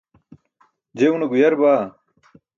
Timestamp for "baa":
1.61-1.81